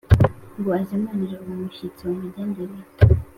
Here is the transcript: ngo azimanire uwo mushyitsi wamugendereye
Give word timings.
ngo 0.57 0.69
azimanire 0.79 1.35
uwo 1.43 1.53
mushyitsi 1.61 2.01
wamugendereye 2.07 2.85